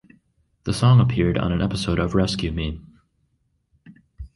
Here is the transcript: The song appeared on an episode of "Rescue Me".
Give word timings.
The 0.63 0.73
song 0.73 0.99
appeared 0.99 1.37
on 1.37 1.51
an 1.51 1.61
episode 1.61 1.99
of 1.99 2.15
"Rescue 2.15 2.51
Me". 2.51 2.81